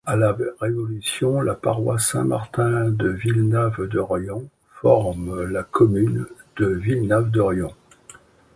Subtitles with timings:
[0.03, 4.49] À la Révolution, la paroisse Saint-Martin de Villenave-de-Rions
[4.81, 6.25] forme la commune
[6.57, 7.75] de Villenave-de-Rions.